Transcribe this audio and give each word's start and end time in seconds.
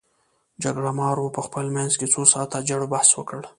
جرګمارو 0.63 1.33
په 1.35 1.41
خپل 1.47 1.65
منځ 1.75 1.91
کې 1.99 2.05
څو 2.13 2.21
ساعاته 2.31 2.59
جړ 2.69 2.81
بحث 2.93 3.09
وکړ. 3.15 3.41